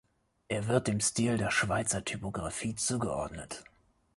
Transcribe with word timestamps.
Er 0.47 0.65
wird 0.65 0.87
dem 0.87 0.99
Stil 0.99 1.37
der 1.37 1.51
Schweizer 1.51 2.03
Typografie 2.03 2.73
zugeordnet. 2.73 3.63